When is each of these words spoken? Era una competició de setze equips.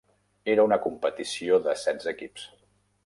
Era 0.53 0.63
una 0.69 0.79
competició 0.85 1.59
de 1.67 1.77
setze 1.83 2.11
equips. 2.17 2.49